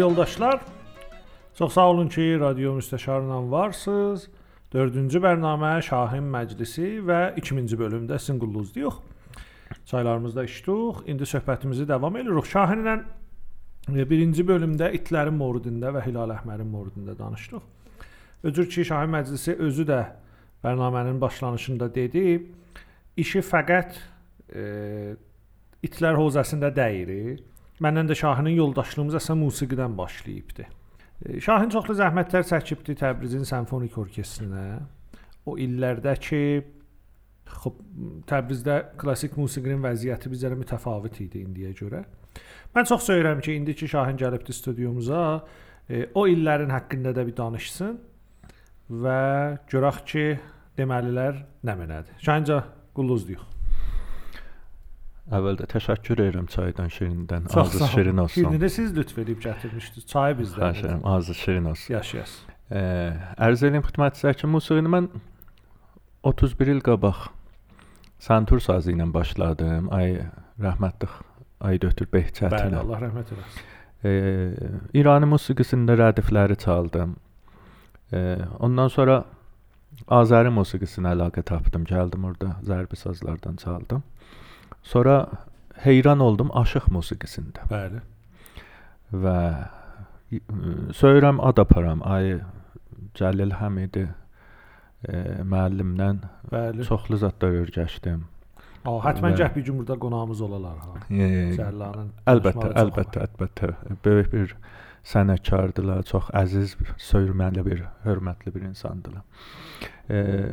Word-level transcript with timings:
Əziz 0.00 0.08
yoldaşlar, 0.08 0.60
çox 1.54 1.72
sağ 1.72 1.88
olun 1.88 2.08
ki, 2.08 2.40
radio 2.40 2.70
müstəşarla 2.72 3.36
varsınız. 3.50 4.22
4-cü 4.72 5.20
bərnamə 5.20 5.74
Şahin 5.84 6.24
Məclisi 6.24 7.02
və 7.04 7.34
2-ci 7.36 7.76
bölümdə 7.76 8.16
sizin 8.18 8.38
qulluğunuzdayıq. 8.40 8.96
Çaylarımızda 9.90 10.44
içdik. 10.44 11.04
İndi 11.06 11.28
söhbətimizi 11.28 11.88
davam 11.88 12.16
edirik. 12.16 12.48
Şahinlə 12.48 12.94
e, 13.92 14.06
birinci 14.10 14.46
bölümdə 14.48 14.88
itlərin 14.96 15.36
mövridində 15.36 15.92
və 15.92 16.06
Hilal 16.06 16.32
Əhmərin 16.32 16.72
mövridində 16.72 17.18
danışdıq. 17.18 17.60
Öcür 18.44 18.70
ki, 18.70 18.84
Şahin 18.84 19.12
Məclisi 19.12 19.58
özü 19.58 19.84
də 19.84 20.00
bərnamənin 20.64 21.20
başlanışında 21.20 21.92
dedi, 21.94 22.46
işi 23.20 23.44
fəqət 23.52 24.00
e, 24.48 24.64
itlər 25.84 26.16
hozasında 26.16 26.76
deyil. 26.76 27.49
Məndən 27.80 28.10
də 28.10 28.16
Şahinin 28.18 28.58
yoldaşlığımız 28.58 29.16
əsən 29.16 29.38
musiqidən 29.40 29.96
başlayıbdı. 29.96 30.66
E, 31.24 31.40
Şahin 31.40 31.70
çoxlu 31.72 31.96
zəhmətlər 31.96 32.44
çəkibdi 32.48 32.96
Təbrizin 33.00 33.46
simfonik 33.48 33.96
orkestrinə. 34.02 34.64
O 35.48 35.56
illərdə 35.56 36.12
ki, 36.20 36.42
xop 37.50 37.78
Təbrizdə 38.28 38.76
klassik 39.00 39.38
musiqinin 39.40 39.80
vəziyyəti 39.84 40.32
bizə 40.32 40.52
mütəfavit 40.60 41.22
idi 41.24 41.44
indiyə 41.46 41.72
görə. 41.78 42.02
Mən 42.76 42.88
çox 42.90 43.08
söyürəm 43.08 43.40
ki, 43.40 43.56
indiki 43.56 43.88
Şahin 43.88 44.20
gəlibdi 44.20 44.52
studiyumuza, 44.54 45.22
e, 45.88 46.04
o 46.14 46.26
illərin 46.28 46.70
haqqında 46.70 47.14
da 47.16 47.24
bir 47.26 47.36
danışsın 47.36 47.96
və 48.90 49.22
görək 49.72 50.04
ki, 50.12 50.26
deməlilər 50.76 51.40
nə 51.64 51.78
mənədir. 51.80 52.20
Şahincə 52.20 52.60
qulluzduyuq. 52.94 53.59
Əvvəldə 55.30 55.66
təşəkkür 55.70 56.20
edirəm 56.24 56.46
çaydan 56.50 56.88
şirindən. 56.90 57.44
Ağzı 57.54 57.88
şirin 57.92 58.18
olsun. 58.18 58.34
Şirini 58.42 58.58
də 58.58 58.68
siz 58.68 58.96
lütf 58.96 59.18
edib 59.22 59.38
gətirmişdiniz. 59.44 60.06
Çayı 60.10 60.34
bizdən. 60.40 60.62
Xahiş 60.64 60.80
edirəm, 60.82 61.02
ağzı 61.06 61.34
şirin 61.34 61.68
olsun. 61.70 61.94
Yaş 61.94 62.14
yaş. 62.14 62.32
Ə, 62.70 62.82
ərz 63.46 63.62
edirəm 63.68 63.86
xidmətinizə 63.86 64.34
ki, 64.40 64.50
musiqini 64.50 64.90
mən 64.90 65.06
31 66.26 66.72
il 66.74 66.82
qabaq 66.90 67.28
santur 68.18 68.58
sazı 68.60 68.92
ilə 68.96 69.06
başladım. 69.14 69.86
Ay 69.94 70.18
rəhmətli 70.60 71.08
Ay 71.60 71.78
Dötür 71.80 72.08
Bəli, 72.08 72.26
Behçətinə. 72.32 72.82
Allah 72.82 73.02
rəhmət 73.06 73.34
eləsin. 73.36 73.66
Ə, 74.02 74.12
İrani 74.96 75.28
musiqisində 75.30 75.94
rədifləri 76.00 76.56
çaldım. 76.58 77.14
Ə, 78.10 78.20
ondan 78.58 78.90
sonra 78.90 79.22
Azəri 80.10 80.50
musiqisinə 80.54 81.14
əlaqə 81.14 81.44
tapdım. 81.46 81.84
Gəldim 81.86 82.24
orada 82.26 82.56
zərbi 82.66 82.96
sazlardan 82.96 83.60
çaldım. 83.60 84.02
Sonra 84.82 85.26
heyran 85.84 86.20
oldum 86.20 86.50
aşıq 86.56 86.88
musiqisində. 86.92 87.66
Bəli. 87.70 88.00
və 89.12 89.36
e, 90.32 90.40
söyürəm 90.94 91.40
ad 91.42 91.58
aparam. 91.58 92.02
Ay 92.06 92.38
Cəlil 93.18 93.56
Həmidi 93.58 94.06
e, 94.06 95.16
müəllimdən 95.42 96.20
Bəli. 96.52 96.86
çoxlu 96.86 97.18
zətlər 97.18 97.64
öyrəşdim. 97.64 98.20
A, 98.84 98.92
həttəmən 99.04 99.34
gəh 99.36 99.50
bir 99.56 99.64
gün 99.66 99.80
burada 99.80 99.98
qonağımız 100.00 100.40
olalar 100.40 100.76
ha. 100.78 100.94
Cəllanın. 101.10 102.12
əlbəttə, 102.32 102.70
əlbəttə, 102.80 103.26
əlbəttə. 103.26 103.72
Böyük 104.04 104.30
bir 104.32 104.54
sənətkardılar, 105.10 106.06
çox 106.08 106.30
əziz, 106.36 106.76
söyürməli 107.10 107.64
bir, 107.66 107.82
hörmətli 108.06 108.54
bir 108.54 108.62
insandılar. 108.70 109.26
E, 110.10 110.46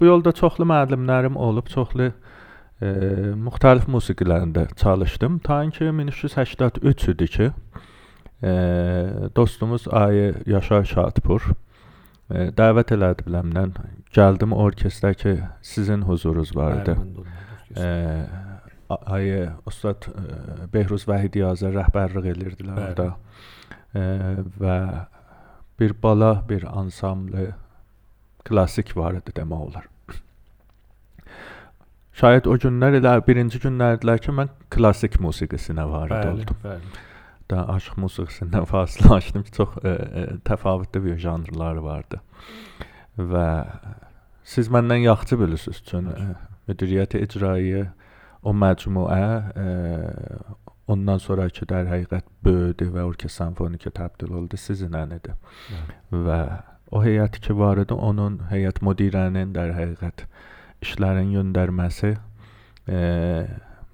bu 0.00 0.06
yolda 0.06 0.32
çoxlu 0.32 0.68
müəllimlərim 0.70 1.34
olub, 1.34 1.66
çoxlu 1.72 2.12
e, 2.12 2.14
müxtəlif 2.82 3.86
musiqilərində 3.88 4.66
çalışdım. 4.76 5.38
Ta 5.46 5.62
ki 5.70 5.84
1383 5.92 7.08
idi 7.08 7.28
ki, 7.28 7.50
e, 8.42 8.52
dostumuz 9.36 9.86
Ayı 9.90 10.34
Yaşar 10.46 10.84
Şadpur 10.84 11.42
e, 12.30 12.48
dəvət 12.56 12.92
elədi 12.96 13.26
biləmdən. 13.28 13.72
Gəldim 14.14 14.52
orkestrə 14.56 15.14
ki, 15.14 15.36
sizin 15.62 16.02
huzurunuz 16.08 16.54
var 16.56 16.80
idi. 16.82 16.96
Bəli, 16.96 17.00
mən 17.00 17.14
də 17.14 17.20
ondan 17.20 17.42
Ə, 17.74 18.26
A- 18.94 19.00
Ayı 19.16 19.48
Ustad 19.66 20.04
ə, 20.10 20.68
Behruz 20.72 21.06
Vəhidiyaza 21.08 21.70
rəhbərlik 21.74 22.28
edirdilər 22.34 22.76
Bəli. 22.76 22.92
orada. 22.92 23.06
Ə, 23.94 24.04
və 24.60 24.76
bir 25.80 25.94
bala, 26.02 26.34
bir 26.48 26.66
ansambl 26.70 27.48
klassik 28.44 28.92
var 28.96 29.16
idi 29.18 29.32
demək 29.34 29.64
olar. 29.70 29.88
Şayət 32.14 32.46
o 32.46 32.54
günlər 32.62 33.00
elə 33.00 33.16
birinci 33.26 33.58
günlərdilər 33.64 34.22
ki, 34.22 34.34
mən 34.38 34.52
klassik 34.74 35.18
musiqisinə 35.22 35.86
varid 35.90 36.14
Bəli, 36.14 36.44
oldum. 36.44 36.60
bəli. 36.62 37.02
Da 37.50 37.64
aşıq 37.74 37.98
musiqisindən 38.04 38.68
fasiləlaşdım 38.72 39.46
ki, 39.46 39.54
çox 39.58 39.78
ə, 39.82 39.94
ə, 39.94 40.24
təfavütli 40.46 41.02
bir 41.08 41.18
janrlar 41.22 41.80
vardı. 41.84 42.20
Və 43.18 43.48
siz 44.46 44.70
məndən 44.70 45.02
yaxşı 45.08 45.40
bilirsiniz 45.42 45.82
üçün 45.82 46.12
ə, 46.12 46.28
müdiriyyət 46.70 47.18
icrayı 47.18 47.88
o 48.44 48.54
məcmuə 48.54 49.24
ə, 49.64 49.68
ondan 50.90 51.20
sonrakı 51.22 51.66
dər 51.68 51.88
həqiqət 51.88 52.26
böyüdü 52.44 52.90
və 52.94 53.04
orkestr 53.08 53.42
simfonikə 53.42 53.92
təbdil 53.96 54.34
oldu 54.38 54.58
sizin 54.60 54.94
idi. 55.16 55.34
Və 56.12 56.40
o 56.94 57.02
heyət 57.02 57.40
ki 57.44 57.56
var 57.58 57.80
idi, 57.80 57.94
onun 57.94 58.42
heyət 58.50 58.82
müdirənin 58.84 59.54
dər 59.56 59.72
həqiqət 59.78 60.26
işlərin 60.84 61.32
göndərməsi 61.34 62.14
ə, 62.14 63.00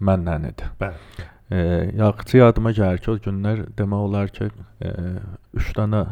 məndən 0.00 0.48
idi. 0.50 0.70
Bəli. 0.80 1.28
E, 1.50 1.58
yaxçı 1.98 2.38
yadıma 2.38 2.70
gəlir 2.76 3.00
ki, 3.02 3.10
o 3.10 3.18
günlər 3.24 3.64
demək 3.78 4.04
olar 4.06 4.30
ki, 4.34 4.50
3 5.58 5.72
dənə 5.78 6.04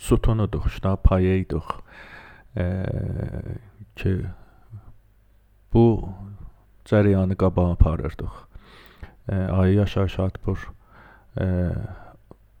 sütun 0.00 0.44
idik, 0.46 0.64
3 0.70 0.80
dənə 0.86 1.00
payə 1.04 1.36
idik. 1.42 1.74
E, 2.56 2.66
ki 4.00 4.14
bu 5.74 5.84
cərəyanı 6.88 7.36
qabağa 7.36 7.74
aparırdıq. 7.76 8.40
E, 9.28 9.34
Ayı 9.36 9.74
Yaşar 9.74 10.08
Şadpur 10.08 10.70
e, 11.40 11.46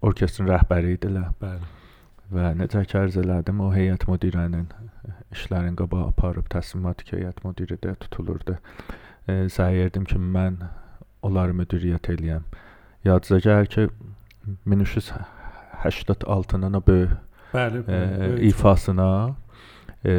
orkestrin 0.04 0.50
rəhbəri 0.52 0.98
idilər 0.98 1.32
Bəli. 1.40 1.72
və 2.34 2.52
necə 2.60 2.84
ki 2.84 3.00
ərz 3.00 3.16
elədim, 3.22 3.64
o 3.64 3.72
heyət 3.72 4.04
müdirənin 4.10 4.68
işlərin 5.34 5.76
qabağa 5.78 6.04
aparıb 6.12 6.46
təslimat 6.52 6.98
heyət 7.10 7.36
müdiri 7.44 7.76
də 7.84 7.90
tutulurdu. 8.04 8.54
E, 9.28 9.32
səy 9.52 9.72
edirdim 9.82 10.04
ki, 10.08 10.16
mən 10.18 10.54
onları 11.22 11.52
müdiriyyət 11.60 12.04
eləyəm. 12.14 12.44
Yadınıza 13.04 13.38
gəlir 13.44 13.68
ki, 13.74 13.82
1386-nın 14.66 16.74
o 16.74 16.82
böyük 16.86 17.10
Bəli, 17.54 17.78
e, 17.78 17.80
bəli. 17.88 18.20
böyük 18.20 18.44
ifasına 18.50 19.36
e, 20.04 20.12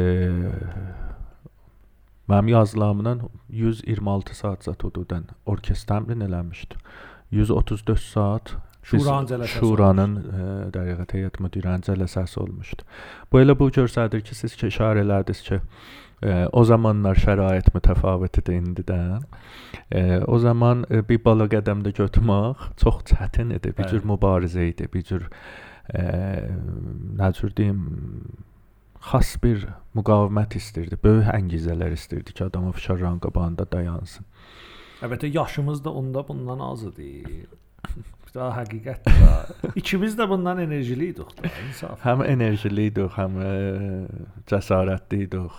mənim 2.28 2.48
yazılarımdan 2.48 3.20
126 3.48 4.34
saat 4.36 4.64
zət 4.66 4.82
hududən 4.86 5.24
orkestr 5.46 5.88
təmrin 5.92 6.20
eləmişdi. 6.26 6.74
134 7.30 8.00
saat 8.00 8.54
Şuranın 8.82 9.26
cələsəsi 9.28 9.60
Şuranın 9.60 10.14
e, 10.16 10.44
dəqiqət 10.74 11.16
heyət 11.16 11.40
müdirənin 11.44 11.84
cələsəsi 11.86 12.38
olmuşdu. 12.40 12.86
Bu 13.32 13.40
elə 13.42 13.56
bu 13.58 13.68
göstərir 13.74 14.22
ki, 14.24 14.34
siz 14.34 14.56
ki 14.56 14.70
işarə 14.72 15.04
elədiniz 15.04 15.42
ki, 15.46 15.58
e, 16.24 16.36
o 16.52 16.64
zamanlar 16.64 17.20
şərait 17.20 17.68
mütəfavit 17.74 18.40
idi 18.40 18.56
indidən. 18.60 19.26
E, 19.92 20.20
o 20.24 20.38
zaman 20.38 20.86
e, 20.90 21.02
bir 21.08 21.20
bala 21.24 21.48
qədəmdə 21.52 21.92
götürmək 21.96 22.70
çox 22.80 23.02
çətin 23.12 23.52
idi. 23.56 23.74
Bir 23.76 23.90
cür 23.92 24.06
mübarizə 24.08 24.64
idi, 24.70 24.88
bir 24.92 25.04
cür 25.10 25.28
e, 25.94 26.04
nə 27.20 27.32
cür 27.36 27.52
deyim 27.56 27.84
xas 29.10 29.34
bir 29.42 29.66
müqavimət 29.96 30.56
istirdi. 30.60 30.98
Böyük 31.04 31.28
əngizələr 31.34 31.92
istirdi 31.96 32.32
ki, 32.32 32.44
adam 32.48 32.70
fişarların 32.72 33.20
qabağında 33.26 33.68
dayansın. 33.72 34.26
Əlbəttə 35.00 35.30
yaşımız 35.32 35.84
da 35.84 35.92
onda 35.96 36.24
bundan 36.28 36.60
az 36.64 36.84
idi. 36.84 37.46
Bir 38.30 38.40
daha 38.40 38.62
həqiqətdir. 38.62 39.16
ha. 39.26 39.46
İkimiz 39.80 40.14
də 40.18 40.28
bundan 40.28 40.58
enerjili 40.62 41.08
idik 41.10 41.30
da, 41.38 41.50
insaf. 41.68 42.04
Həm 42.04 42.22
enerjili 42.26 42.86
idik, 42.90 43.10
həm 43.18 43.38
e, 43.42 43.50
cəsarətli 44.50 45.24
idik. 45.26 45.56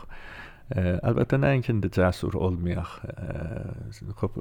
E, 0.71 0.85
əlbəttə 1.03 1.39
nəinki 1.43 1.73
indi 1.75 1.91
cəsur 1.91 2.37
olmayaq. 2.39 2.93
E, 3.11 4.13
xop 4.21 4.39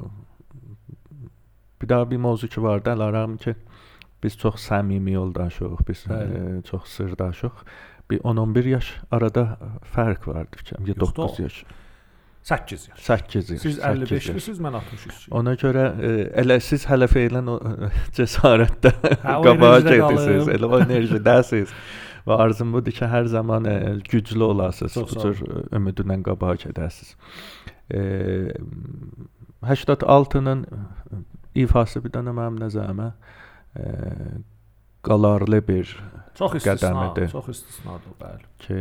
bir 1.82 1.88
daha 1.88 2.10
bir 2.10 2.16
mövzu 2.22 2.48
ki 2.48 2.62
var 2.62 2.84
da, 2.84 2.98
Laram 2.98 3.36
ki 3.36 3.54
biz 4.22 4.38
çox 4.38 4.62
səmimi 4.68 5.10
yoldaşıq, 5.16 5.80
biz 5.88 6.04
Bəli. 6.06 6.62
çox 6.70 6.86
sirdaşıq. 6.96 7.64
Bir 8.10 8.18
10-11 8.20 8.68
yaş 8.68 8.94
arada 9.10 9.58
fərq 9.94 10.26
ya 10.28 10.44
Yoxdur 10.86 11.00
9 11.16 11.40
o. 11.40 11.42
yaş, 11.42 11.64
8 12.50 12.88
yaş. 12.88 12.98
8 13.06 13.50
yaş. 13.50 13.60
Siz 13.60 13.78
8 13.78 14.10
yaş. 14.10 14.28
55-lisiniz, 14.28 14.60
mən 14.66 14.76
63. 14.80 15.26
Ona 15.40 15.54
görə 15.60 15.84
e, 16.02 16.12
elə 16.42 16.58
siz 16.64 16.86
hələ 16.90 17.06
feylən 17.10 17.50
o 17.52 17.56
cəsarətdə 18.18 18.92
qabağa 19.24 19.80
qalıb. 19.86 20.50
elə 20.56 20.70
o 20.70 20.80
enerjidəsiz. 20.84 21.74
Və 22.28 22.36
arzum 22.44 22.74
budur 22.74 22.92
ki, 22.92 23.06
hər 23.08 23.24
zaman 23.32 23.64
e, 23.64 23.76
güclü 24.10 24.44
olasınız, 24.44 24.96
bu 25.00 25.22
cür 25.22 25.38
ümidlə 25.78 26.18
qabağa 26.26 26.58
gedəsiniz. 26.66 27.14
E, 27.90 28.00
86-nın 29.64 30.66
ifası 31.64 32.02
bir 32.04 32.12
dənə 32.14 32.34
mənim 32.36 32.60
nəzərimə 32.60 33.08
e, 33.76 33.86
qalarlı 35.06 35.62
bir 35.68 35.96
Çox 36.38 36.54
istisna, 36.60 36.74
qədəmidir. 36.76 37.32
çox 37.32 37.48
istisnadır, 37.54 38.14
bəli. 38.20 38.46
ki 38.64 38.78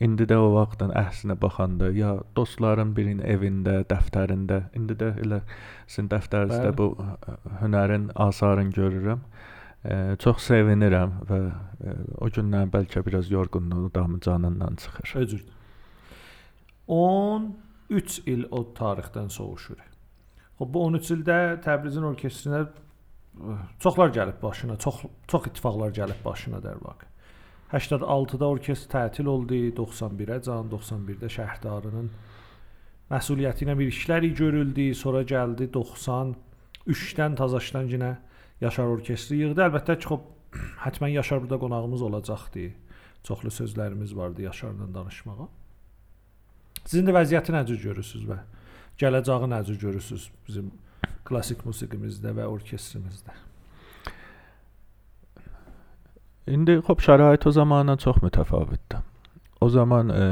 indi 0.00 0.26
də 0.28 0.36
o 0.40 0.50
vaxtdan 0.54 0.92
əhsinə 0.96 1.36
baxanda 1.40 1.90
ya 1.92 2.14
dostların 2.36 2.94
birinin 2.96 3.22
evində, 3.24 3.80
dəftərində, 3.90 4.62
indi 4.76 4.96
də 5.00 5.12
elə 5.24 5.42
sizin 5.86 6.08
dəftərinizdə 6.12 6.72
bu 6.76 6.90
hünərin 7.60 8.10
asarını 8.28 8.72
görürəm. 8.76 9.24
Ə, 9.80 10.16
çox 10.20 10.44
sevinirəm 10.44 11.22
və 11.28 11.38
ə, 11.40 11.94
o 12.20 12.28
gündən 12.28 12.72
bəlkə 12.72 13.00
biraz 13.06 13.30
yorğunluğu 13.32 13.94
da 13.94 14.04
canından 14.20 14.76
çıxır. 14.76 15.14
Öcürdür. 15.22 15.54
13 16.90 18.18
il 18.26 18.44
o 18.50 18.64
tarixdən 18.76 19.28
soğuşur. 19.30 19.80
Xoş 20.60 20.68
bu 20.74 20.84
13 20.84 21.12
ildə 21.14 21.36
Təbrizin 21.64 22.04
orkestrinə 22.04 22.66
çoxlar 23.80 24.12
gəlib 24.12 24.42
başına, 24.42 24.76
çox 24.76 25.04
çox 25.28 25.46
ittifaqlar 25.46 25.94
gəlib 25.96 26.24
başına 26.24 26.60
dərvaq. 26.64 27.06
86-da 27.72 28.48
orkestr 28.50 28.90
tətil 28.90 29.28
oldu, 29.30 29.54
91-ə 29.78 30.40
can, 30.46 30.70
91-də 30.72 31.30
şəhərdarının 31.30 32.08
məsuliyyəti 33.10 33.66
ilə 33.66 33.76
bir 33.78 33.90
işlər 33.92 34.26
görüldü, 34.38 34.90
sonra 34.98 35.22
gəldi 35.26 35.70
93-dən 35.74 37.38
Tazaşdan 37.38 37.90
yenə 37.94 38.16
Yaşar 38.60 38.90
orkestri 38.92 39.38
yığdı. 39.40 39.62
Əlbəttə 39.68 39.96
ki, 40.00 40.10
xop 40.10 40.26
hətmən 40.84 41.14
Yaşar 41.14 41.42
burada 41.44 41.58
qonağımız 41.62 42.02
olacaqdı. 42.10 42.70
Çoxlu 43.24 43.52
sözlərimiz 43.54 44.16
vardı 44.16 44.42
Yaşarla 44.42 44.88
danışmağa. 44.94 45.48
Sizin 46.86 47.06
də 47.06 47.14
vəziyyəti 47.14 47.54
necə 47.54 47.76
görürsüz 47.82 48.24
və 48.28 48.40
gələcəyi 49.00 49.52
necə 49.52 49.76
görürsüz 49.80 50.26
bizim 50.48 50.72
klassik 51.28 51.62
musiqimizdə 51.68 52.34
və 52.36 52.48
orkestrimizdə? 52.50 53.49
İndi 56.50 56.80
xop 56.82 57.02
şərait 57.04 57.46
o 57.46 57.52
zamandan 57.54 58.00
çox 58.02 58.18
mütəfavitdir. 58.24 59.04
O 59.60 59.68
zaman 59.70 60.10
ə, 60.10 60.24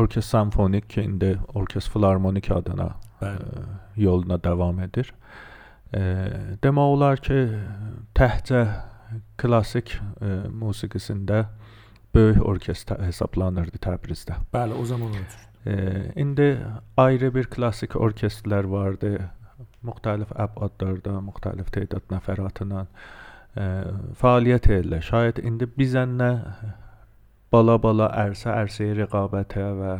orkestr 0.00 0.30
simfonik 0.30 0.88
ki, 0.90 1.04
indi 1.06 1.34
orkestr 1.54 1.92
filarmonik 1.92 2.50
adına 2.50 2.88
ə, 3.22 3.30
yoluna 4.00 4.40
davam 4.42 4.80
edir. 4.82 5.12
Ə, 5.94 6.02
demək 6.64 6.94
olar 6.96 7.22
ki, 7.22 7.38
təhcə 8.18 8.64
klassik 9.38 9.94
ə, 9.94 10.48
musiqisində 10.50 11.44
böyük 12.14 12.42
orkestr 12.42 13.02
hesablanırdı 13.04 13.82
Təbrizdə. 13.86 14.40
Bəli, 14.54 14.74
o 14.74 14.86
zaman 14.88 15.14
oldu. 15.14 15.42
Ə, 15.64 15.76
indi 16.24 16.48
ayrı 17.00 17.30
bir 17.34 17.50
klassik 17.54 17.94
orkestrlər 17.94 18.66
vardı. 18.70 19.18
Müxtəlif 19.84 20.32
əbadlarda, 20.40 21.20
müxtəlif 21.22 21.70
tədad 21.70 22.08
nəfəratla 22.10 22.86
ə, 22.86 22.88
edirlər. 23.54 25.02
Şayad 25.04 25.38
indi 25.38 25.68
bizənlə 25.78 26.30
bala-bala 27.54 28.10
ərsə 28.24 28.50
ərsəyə 28.50 28.98
rəqabətə 29.04 29.66
və 29.78 29.94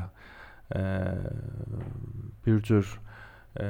ə, 0.75 0.83
bir 2.45 2.61
cür 2.67 2.85
ə, 3.55 3.69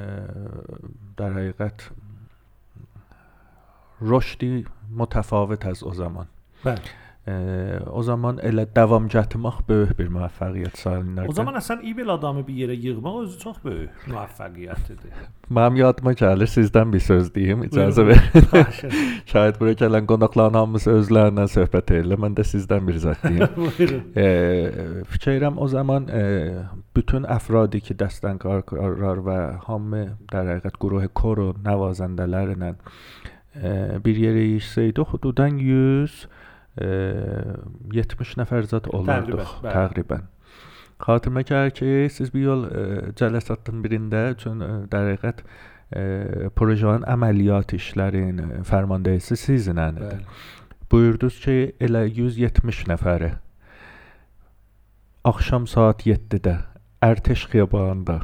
در 1.19 1.37
həqiqət 1.39 1.89
rüşdi 4.05 4.65
mütəfavit 4.91 5.69
az 5.69 5.83
o 5.83 5.93
zaman. 5.95 6.31
Bəli. 6.65 7.04
Ə, 7.25 7.35
o 7.89 8.03
zaman 8.05 8.37
elə 8.45 8.67
davam 8.77 9.07
gətirmək 9.09 9.63
böyük 9.65 9.95
bir 9.97 10.11
müvəffəqiyyət 10.13 10.75
sayılırdı. 10.77 11.23
O 11.33 11.33
zaman 11.33 11.55
əsən 11.57 11.81
İbel 11.89 12.11
adamı 12.13 12.43
bir 12.45 12.59
yerə 12.59 12.77
yığmaq 12.77 13.17
özü 13.23 13.39
çox 13.41 13.63
böyük 13.65 14.03
müvəffəqiyyətidir. 14.11 15.15
mənim 15.57 15.79
yadıma 15.81 16.13
gəlir 16.21 16.53
sizdən 16.53 16.93
bir 16.93 17.01
söz 17.01 17.31
deyim, 17.33 17.65
icazə 17.65 18.05
verin. 18.11 18.69
Şayad 19.33 19.57
bura 19.61 19.73
gələn 19.73 20.05
qonaqların 20.13 20.61
hamısı 20.61 20.93
özlərindən 20.99 21.49
söhbət 21.55 21.95
edirlər. 21.97 22.21
Mən 22.27 22.37
də 22.37 22.45
sizdən 22.51 22.85
bir 22.93 23.01
zət 23.07 23.25
deyim. 23.25 23.49
Buyurun. 23.57 24.05
e, 24.21 24.29
fikirəm 25.17 25.57
o 25.57 25.73
zaman 25.73 26.13
e, 26.13 26.23
bütün 26.93 27.25
əfradi 27.25 27.81
ki 27.89 27.97
dəstən 28.05 28.37
qarar 28.45 29.25
və 29.33 29.41
hamı 29.65 30.07
در 30.29 30.59
həqiqət 30.59 30.77
quruhu 30.77 31.09
koro 31.17 31.53
nəvazəndələrlə 31.65 32.75
e, 33.57 33.77
bir 34.05 34.25
yerə 34.29 34.49
yığsaydı 34.53 35.09
xududan 35.09 35.57
100 35.73 36.25
e, 36.29 36.44
70 36.79 38.35
nəfər 38.41 38.67
zət 38.71 38.89
olardıq 38.91 39.39
Təqribən, 39.45 39.75
təqribən. 39.77 40.27
Xatirimə 41.05 41.45
gəlir 41.47 41.75
ki, 41.77 41.93
siz 42.11 42.33
bir 42.35 42.49
yol 42.49 42.67
cələsatın 43.19 43.83
birində 43.85 44.27
üçün 44.35 44.63
e, 45.95 46.51
projenin 46.57 47.07
əməliyyat 47.11 47.75
işlərin 47.77 48.43
e, 48.43 48.51
fərmandəhisi 48.67 49.39
sizinlədir. 49.39 50.19
Bəli. 50.19 50.53
Buyurdunuz 50.91 51.41
ki, 51.43 51.57
elə 51.83 52.07
170 52.09 52.85
nəfəri 52.91 53.35
axşam 55.25 55.67
saat 55.67 56.05
7-də 56.05 56.59
Ərtəş 57.05 57.47
xiyabanında 57.53 58.19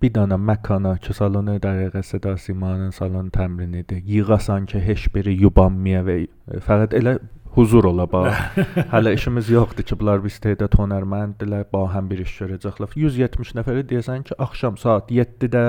bir 0.00 0.12
dənə 0.16 0.38
məkana 0.40 0.94
ki, 1.00 1.12
salonu 1.16 1.58
dəqiqə 1.60 2.00
Seda 2.04 2.32
Simanın 2.40 2.94
salon 2.96 3.28
təmrinidir. 3.32 4.00
Yığasan 4.08 4.64
ki, 4.70 4.80
heç 4.80 5.08
biri 5.14 5.34
yubanmaya 5.42 6.00
və 6.06 6.16
fəqət 6.64 6.96
elə 6.96 7.18
huzur 7.60 7.84
ola 7.92 8.06
bax. 8.12 8.34
Hələ 8.94 9.12
işimiz 9.18 9.50
yoxdur 9.52 9.84
ki, 9.86 9.98
bunlar 10.00 10.22
bir 10.24 10.32
istedad 10.32 10.72
hünərməndirlər, 10.80 11.66
ba 11.72 11.84
həm 11.94 12.08
bir 12.10 12.24
iş 12.24 12.32
görəcəklər. 12.42 12.96
170 12.96 13.54
nəfəri 13.60 13.84
deyəsən 13.92 14.24
ki, 14.30 14.38
axşam 14.46 14.80
saat 14.80 15.12
7-də 15.12 15.64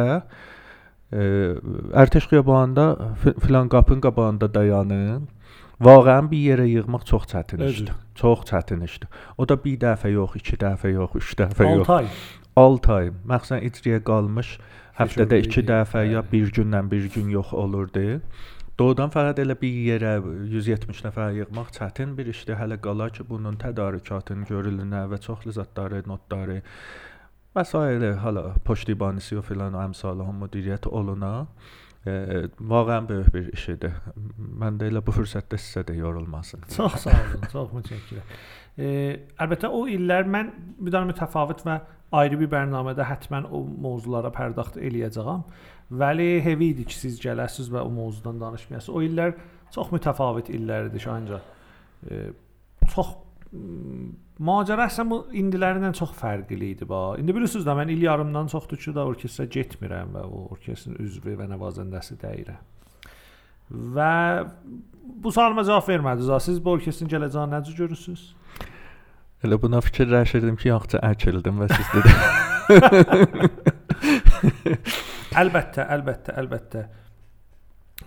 e, 1.12 1.22
Ərtəş 2.04 2.28
xiyabanında 2.32 2.86
fi- 3.24 3.38
filan 3.44 3.70
qapının 3.70 4.02
qabağında 4.08 4.48
dayanın. 4.54 5.28
Vaqəən 5.82 6.28
bir 6.32 6.42
yerə 6.46 6.68
yığmaq 6.70 7.08
çox 7.10 7.24
çətin 7.32 7.64
işdir. 7.68 7.96
Çox 8.16 8.44
çətin 8.52 8.84
işdir. 8.86 9.10
O 9.38 9.48
da 9.50 9.58
bir 9.64 9.80
dəfə 9.82 10.12
yox, 10.14 10.36
iki 10.38 10.60
dəfə 10.62 10.92
yox, 10.94 11.16
üç 11.18 11.32
dəfə 11.40 11.66
6 11.66 11.80
yox. 11.80 11.90
ay. 11.90 12.08
6 12.56 12.94
ay. 12.94 13.10
Məxsən 13.32 13.64
icraya 13.66 14.04
qalmış 14.06 14.52
həftədə 15.00 15.40
Keçirildi, 15.42 15.62
2 15.62 15.68
dəfə 15.72 16.04
ya 16.12 16.22
bəli. 16.22 16.32
bir 16.32 16.52
günlə 16.60 16.84
bir 16.92 17.10
gün 17.16 17.30
yox 17.34 17.54
olurdu. 17.54 18.22
Doğrudan 18.82 19.12
fəqət 19.14 19.38
elə 19.44 19.54
bir 19.62 19.76
yerə 19.86 20.12
170 20.50 21.04
nəfər 21.06 21.36
yığmaq 21.36 21.68
çətin 21.76 22.16
bir 22.18 22.32
işdir. 22.32 22.56
Hələ 22.58 22.80
qala 22.82 23.12
ki, 23.14 23.28
bunun 23.30 23.60
tədarükatının 23.62 24.48
görülünə 24.50 25.04
və 25.12 25.20
çoxlu 25.22 25.54
zətləri, 25.54 26.00
notları 26.10 26.56
məsailə 27.54 28.16
hala 28.24 28.56
poştibanisi 28.66 29.38
və 29.38 29.44
filan 29.46 29.78
əmsalı 29.78 30.26
müdiriyyət 30.40 30.88
oluna 30.90 31.32
e, 32.10 32.16
vaqəən 32.74 33.10
böyük 33.12 33.30
bir 33.36 33.52
iş 33.54 33.68
idi. 33.76 33.92
Mən 34.64 34.82
də 34.82 34.90
elə 34.90 35.06
bu 35.06 35.14
fürsətdə 35.14 35.62
sizə 35.62 35.86
də 35.86 36.00
yorulmasın. 36.00 36.66
Çox 36.74 37.04
sağ 37.04 37.18
olun, 37.20 37.48
çox 37.54 37.76
mütəşəkkirəm. 37.78 38.36
E, 38.82 38.88
əlbəttə 39.46 39.70
o 39.70 39.84
illər 39.94 40.26
mən 40.38 40.50
bir 40.80 40.96
dənə 40.96 41.12
mütəfavit 41.12 41.62
və 41.68 41.78
ayrı 42.18 42.42
bir 42.42 42.50
bərnamədə 42.56 43.06
həttəmən 43.08 43.46
o 43.54 43.62
mövzulara 43.86 44.34
pərdaxt 44.34 44.82
eləyəcəyəm. 44.82 45.46
Vəli 45.92 46.40
hevi 46.44 46.72
idi 46.72 46.86
ki, 46.88 46.96
siz 46.96 47.20
gələsiz 47.20 47.68
və 47.72 47.82
o 47.84 47.90
mövzudan 47.92 48.40
danışmayasınız. 48.40 48.96
O 48.96 49.02
illər 49.04 49.36
çox 49.76 49.92
mütəfavit 49.92 50.52
illər 50.56 50.88
idi 50.88 51.04
ancaq. 51.12 51.44
E, 52.08 52.22
çox 52.94 53.08
macəra 54.42 54.88
əslən 54.88 55.10
bu 55.12 55.18
indilərindən 55.36 55.96
çox 55.98 56.14
fərqli 56.20 56.72
idi 56.78 56.88
ba. 56.88 57.02
İndi 57.20 57.36
bilirsiniz 57.36 57.66
də 57.68 57.76
mən 57.76 57.92
il 57.92 58.02
yarımdan 58.08 58.48
çoxdur 58.54 58.80
ki, 58.80 58.94
da 58.96 59.02
orkestrə 59.10 59.46
getmirəm 59.52 60.16
və 60.16 60.24
o 60.24 60.48
orkestrin 60.56 60.96
üzvü 61.04 61.36
və 61.40 61.46
nəvazəndəsi 61.52 62.16
deyirəm. 62.24 62.62
Və 63.72 64.14
bu 65.02 65.32
sualıma 65.32 65.64
cavab 65.68 65.88
vermədiniz. 65.92 66.32
Siz 66.48 66.64
bu 66.64 66.78
orkestrin 66.78 67.12
gələcəyini 67.12 67.52
necə 67.58 67.76
görürsüz? 67.76 68.22
Elə 69.44 69.58
buna 69.60 69.80
fikirləşirdim 69.84 70.56
ki, 70.56 70.72
yaxşı 70.72 70.98
əkildim 71.04 71.56
və 71.64 71.68
siz 71.76 71.88
dediniz. 71.96 72.22
Əlbəttə, 75.32 75.86
əlbəttə, 75.96 76.36
əlbəttə. 76.42 76.82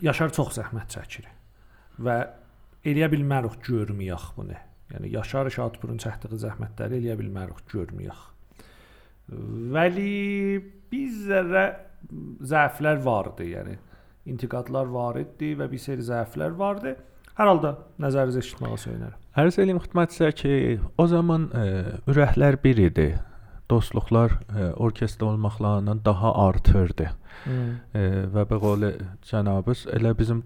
Yaşar 0.04 0.32
çox 0.34 0.58
zəhmət 0.58 0.96
çəkir 0.96 1.28
və 2.04 2.16
eləyə 2.84 3.08
bilmərik 3.12 3.60
görməyək 3.64 4.26
bunu. 4.36 4.58
Yəni 4.92 5.12
Yaşar 5.14 5.48
Şadpurun 5.54 6.00
çəkdiyi 6.02 6.42
zəhmətləri 6.42 6.98
eləyə 7.00 7.16
bilmərik 7.22 7.62
görməyək. 7.72 8.20
Vəli 9.72 10.60
bir 10.92 11.16
zərrə 11.24 11.64
zəiflər 12.44 13.00
var 13.06 13.32
idi, 13.32 13.54
yəni 13.54 13.78
intiqadlar 14.28 14.90
var 14.92 15.16
idi 15.22 15.54
və 15.56 15.70
bir 15.70 15.80
seri 15.80 16.04
zəiflər 16.04 16.56
vardı. 16.58 16.92
Hər 17.38 17.50
halda 17.50 17.72
nəzərinizə 18.04 18.42
eşitməyə 18.44 18.76
söylənərəm. 18.84 19.22
Ərz 19.40 19.56
eləyim 19.58 19.80
xidmətçisə 19.82 20.28
ki, 20.38 20.52
o 21.00 21.06
zaman 21.10 21.48
ə, 21.50 21.64
ürəklər 22.12 22.60
bir 22.62 22.82
idi. 22.84 23.08
Dostluqlar 23.70 24.38
ə, 24.48 24.70
orkestr 24.76 25.24
olmaqlarından 25.30 26.02
daha 26.04 26.34
artırdı. 26.48 27.10
Ə, 27.44 28.06
və 28.34 28.46
bu 28.50 28.60
qolu 28.62 28.92
cənabız 29.28 29.86
elə 29.96 30.14
bizim 30.18 30.42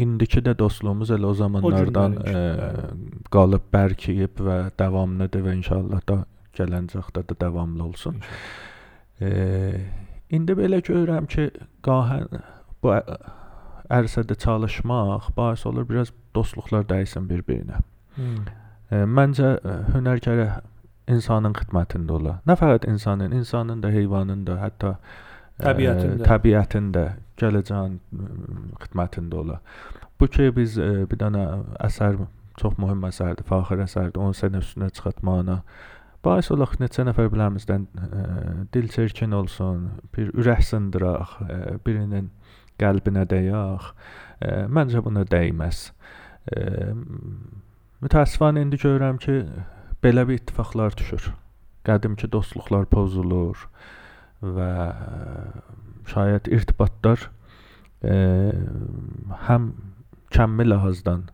indiki 0.00 0.40
də 0.44 0.54
dostluğumuz 0.58 1.10
elə 1.16 1.28
o 1.28 1.34
zamanlardan 1.36 2.16
ə, 2.16 2.24
günlərinki, 2.24 3.24
qalıb 3.32 3.66
bərkiyib 3.72 4.40
və 4.46 4.58
davamlıdır 4.78 5.44
və 5.46 5.56
inşallah 5.58 6.04
da 6.08 6.22
gələcəkdə 6.56 7.24
də 7.30 7.38
davamlı 7.40 7.84
olsun. 7.84 8.20
E, 9.20 9.30
indi 10.32 10.56
belə 10.56 10.80
görürəm 10.84 11.28
ki, 11.32 11.50
qahən 11.84 12.40
bu 12.82 12.94
ə- 12.96 13.18
ərsədə 13.92 14.36
çalışmaq 14.42 15.30
bais 15.36 15.66
olur 15.68 15.86
biraz 15.88 16.12
dostluqlar 16.34 16.86
dəysin 16.88 17.28
bir-birinə. 17.30 17.82
Hmm. 18.16 18.46
E, 18.90 19.04
məncə 19.04 19.52
e, 19.60 19.76
hünərkara 19.94 20.48
insanın 21.10 21.54
xidmətində 21.56 22.16
ola. 22.18 22.38
Nə 22.48 22.56
fəqət 22.58 22.88
insanın, 22.90 23.34
insanın 23.36 23.82
da, 23.82 23.90
heyvanın 23.94 24.44
da, 24.46 24.58
hətta 24.62 24.96
e, 24.96 25.64
təbiətin 25.64 26.16
də, 26.20 26.28
təbiətin 26.28 26.88
də 26.96 27.04
gələcəyin 27.40 27.98
xidmətində 28.84 29.42
ola. 29.42 29.60
Bu 30.20 30.30
ki 30.32 30.50
biz 30.56 30.78
ə, 30.80 31.04
bir 31.10 31.20
dənə 31.20 31.44
əsər 31.86 32.22
çox 32.60 32.78
mühüm 32.80 33.04
əsərdir, 33.08 33.46
fəxir 33.48 33.84
əsərdir. 33.84 34.22
Onun 34.22 34.36
sənə 34.36 34.64
üstünə 34.64 34.90
çıxartmağına 34.96 35.60
Bahis 36.26 36.48
olaq 36.50 36.72
neçə 36.80 37.04
nəfər 37.06 37.28
biləmizdən 37.30 37.84
ə, 37.86 38.22
dil 38.74 38.88
çirkin 38.90 39.34
olsun, 39.36 39.84
bir 40.16 40.32
ürək 40.34 40.64
sındıraq, 40.66 41.36
ə, 41.44 41.58
birinin 41.86 42.32
qəlbinə 42.80 43.22
dəyaq. 43.30 43.86
Ə, 44.40 44.56
məncə 44.72 45.04
buna 45.06 45.22
dəyməz. 45.28 45.84
Ə, 46.50 46.64
mütəəssifən 48.02 48.58
indi 48.64 48.80
görürəm 48.82 49.20
ki, 49.22 49.36
belə 50.04 50.26
bir 50.28 50.40
ittifaqlar 50.40 50.96
düşür. 50.98 51.30
Qədimki 51.86 52.28
dostluqlar 52.32 52.88
pozulur 52.90 53.68
və 54.42 54.70
şayət 56.10 56.50
irtibatlar 56.52 57.28
ə, 58.02 58.16
həm 59.46 59.70
kəmmi 60.34 60.66
ləhazdan 60.66 61.28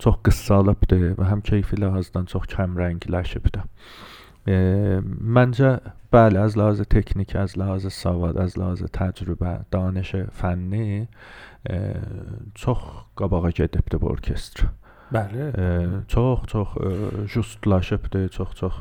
çox 0.00 0.20
qıssalıbdır 0.26 1.16
və 1.18 1.28
həm 1.28 1.42
keyfi 1.44 1.78
ləhazdan 1.80 2.28
çox 2.30 2.48
kəmrəngləşibdir. 2.54 3.66
E, 4.48 4.56
məncə 5.36 5.74
bəli, 6.12 6.40
az 6.40 6.56
ləhazı 6.56 6.86
texniki, 6.90 7.36
az 7.38 7.56
ləhazı 7.60 7.92
savad, 7.92 8.38
az 8.40 8.56
ləhazı 8.56 8.88
təcrübə, 8.96 9.58
danış 9.72 10.14
fənni 10.40 11.06
e, 11.68 11.80
çox 12.56 12.80
qabağa 13.20 13.52
gedibdi 13.60 14.00
bu 14.00 14.14
orkestr. 14.14 14.70
Bəli. 15.10 15.46
E, 15.58 15.66
çox 16.08 16.46
çox 16.46 16.68
e, 16.76 16.90
justlaşıbdı, 17.26 18.28
çox-çox 18.28 18.72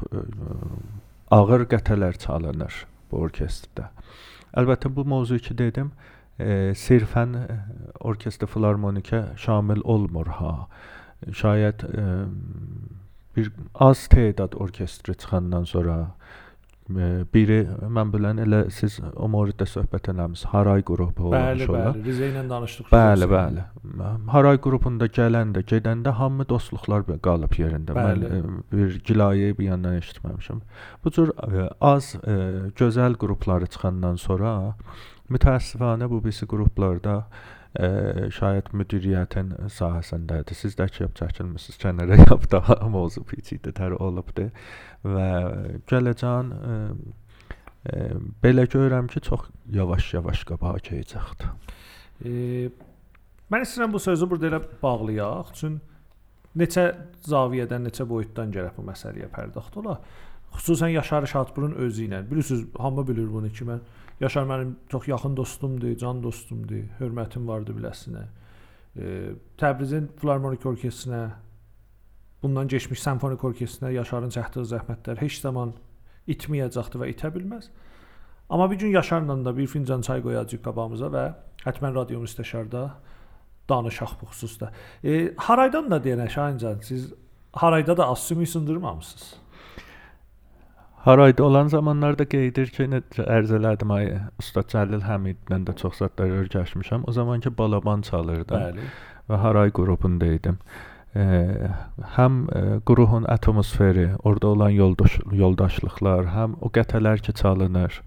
ağır 1.31 1.65
qətələr 1.71 2.17
çalınır 2.21 2.86
bu 3.12 3.24
orkestrdə. 3.25 3.89
Əlbəttə 4.57 4.91
bu 4.95 5.05
mövzu 5.05 5.39
ki 5.41 5.57
dedim, 5.57 5.91
e, 6.39 6.74
sirfən 6.77 7.36
orkestr 8.00 8.48
filarmonika 8.48 9.33
şamil 9.38 9.81
olmur 9.83 10.27
ha. 10.39 10.53
Şayət 11.25 11.86
e, 11.89 12.05
bir 13.36 13.51
az 13.75 14.05
tədad 14.12 14.55
orkestri 14.55 15.17
çıxandan 15.17 15.63
sonra 15.63 15.98
e, 16.00 16.49
biri 16.89 17.60
mən 17.93 18.10
bilən 18.13 18.39
elə 18.41 18.60
siz 18.74 18.98
o 19.13 19.27
müriddə 19.29 19.67
söhbət 19.69 20.10
eləmisiniz. 20.13 20.50
Haray 20.53 20.81
qrupu 20.86 21.27
olmuş 21.29 21.36
olar. 21.36 21.60
Bəli, 21.60 21.67
bəli, 21.69 22.05
Rizə 22.08 22.29
ilə 22.31 22.43
danışdıq. 22.50 22.89
Bəli, 22.93 23.27
bəli. 23.29 23.65
Haray 24.34 24.58
qrupunda 24.65 25.10
gələndə, 25.19 25.63
gedəndə 25.69 26.15
hamı 26.17 26.48
dostluqlar 26.50 27.05
qalıb 27.27 27.60
yerində. 27.62 27.93
Bəli. 27.98 28.31
Mən 28.34 28.58
bir 28.74 28.98
gilayə 29.05 29.53
bir 29.60 29.69
yandan 29.69 30.00
eşitməmişəm. 30.01 30.63
Bu 31.05 31.13
cür 31.13 31.36
e, 31.46 31.69
az 31.79 32.15
e, 32.24 32.39
gözəl 32.81 33.19
qrupları 33.22 33.69
çıxandan 33.69 34.17
sonra 34.17 34.58
mütəəssifanə 35.29 36.10
bu 36.10 36.24
birisi 36.25 36.50
qruplarda 36.50 37.22
ə, 37.77 37.89
şayət 38.34 38.72
müdiriyyətin 38.74 39.51
sahəsindədir. 39.75 40.58
Siz 40.58 40.74
də 40.79 40.89
ki, 40.89 41.05
çəkilmisiniz, 41.19 41.77
kənara 41.81 42.17
yap 42.25 42.50
daha 42.51 42.79
mövzu 42.89 43.22
piçidə 43.29 43.75
tər 43.77 43.93
olubdu. 44.01 44.50
Ə, 44.50 44.88
və 45.03 45.29
gələcən 45.89 46.53
e, 46.56 46.77
belə 48.44 48.65
görürəm 48.70 49.08
ki, 49.12 49.22
çox 49.25 49.50
yavaş-yavaş 49.74 50.44
qabağa 50.50 50.77
keçəcəkdir. 50.88 51.75
E, 52.25 52.32
mən 53.51 53.65
istəyirəm 53.65 53.94
bu 53.94 54.01
sözü 54.03 54.29
burada 54.29 54.50
elə 54.51 54.62
bağlayaq. 54.82 55.53
Çün 55.60 55.79
neçə 56.60 56.89
zaviyədən, 57.29 57.88
neçə 57.88 58.08
boyutdan 58.10 58.51
gərək 58.56 58.75
bu 58.77 58.88
məsələyə 58.89 59.29
pərdaxt 59.36 59.79
ola. 59.79 60.00
Xüsusən 60.56 60.89
Yaşar 60.96 61.27
Şadburun 61.29 61.75
özü 61.86 62.08
ilə. 62.08 62.24
Bilirsiniz, 62.32 62.65
hamı 62.77 63.08
bilir 63.08 63.29
bunu 63.32 63.51
ki, 63.53 63.68
mən 63.70 63.84
Yaşar 64.20 64.48
mənim 64.50 64.74
çox 64.91 65.08
yaxın 65.08 65.38
dostumdur, 65.38 65.96
can 65.98 66.24
dostumdur, 66.24 66.89
hörmətim 67.00 67.48
vardı 67.48 67.75
biləsinə. 67.77 68.25
E, 68.98 69.12
Təbrizin 69.62 70.10
Filarmonik 70.20 70.65
Orkestrinə, 70.65 71.29
bundan 72.43 72.67
keçmiş 72.67 73.01
simfonik 73.03 73.43
orkestrinə 73.43 73.91
Yaşarın 73.93 74.34
çəkdiyi 74.36 74.65
zəhmətlər 74.74 75.22
heç 75.22 75.41
zaman 75.43 75.74
itməyəcəkdir 76.29 77.03
və 77.03 77.12
itə 77.13 77.31
bilməz. 77.36 77.69
Amma 78.50 78.72
bir 78.72 78.79
gün 78.79 78.96
Yaşarla 78.96 79.46
da 79.46 79.58
bir 79.58 79.67
fincan 79.67 80.01
çay 80.01 80.24
qoyacağıq 80.25 80.63
qabağımıza 80.65 81.12
və 81.13 81.25
həttəmən 81.65 81.96
radio 81.96 82.22
müstəşarda 82.24 82.88
danışaq 83.69 84.15
bu 84.22 84.29
xüsusda. 84.31 84.72
E, 85.03 85.34
haraydan 85.38 85.91
da 85.91 86.00
deyənə 86.01 86.29
Şahincan, 86.29 86.79
siz 86.84 87.13
harayda 87.53 87.98
da 87.98 88.15
sümük 88.15 88.50
sındırmamısınız. 88.50 89.36
Harayda 91.00 91.43
olan 91.43 91.67
zamanlarda 91.67 92.25
qeydir 92.25 92.74
ki, 92.75 92.89
necə 92.91 93.24
ərz 93.24 93.53
elədim 93.55 93.91
ay 93.96 94.10
Usta 94.41 94.65
Cəlil 94.67 95.05
Həmidlə 95.08 95.62
də 95.69 95.75
çox 95.79 96.01
zətlər 96.01 96.34
öyrəşmişəm. 96.41 97.05
O 97.08 97.12
zamanki 97.12 97.53
balaban 97.58 98.01
çalırdım 98.01 98.58
Bəli. 98.65 98.88
və 99.29 99.39
Haray 99.46 99.72
qrupunda 99.72 100.25
idim. 100.25 100.58
Həm 101.16 102.36
e, 102.54 102.60
qruhun 102.86 103.25
atmosferi, 103.28 104.12
orada 104.24 104.48
olan 104.48 104.70
yoldaş 104.70 105.20
yoldaşlıqlar, 105.34 106.30
həm 106.36 106.54
o 106.62 106.70
qətələr 106.70 107.24
ki 107.25 107.34
çalınır. 107.34 107.98